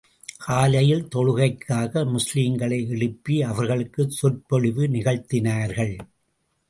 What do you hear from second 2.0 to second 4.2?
முஸ்லிம்களை எழுப்பி அவர்களுக்குச்